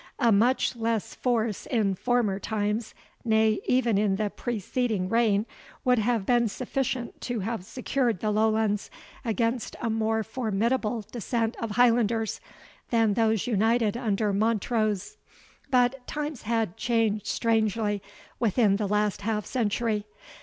[0.17, 5.45] A much less force in former times, nay, even in the preceding reign,
[5.85, 8.89] would have been sufficient to have secured the Lowlands
[9.23, 12.41] against a more formidable descent of Highlanders,
[12.89, 15.17] than those united under Montrose;
[15.69, 18.01] but times had changed strangely
[18.39, 20.05] within the last half century.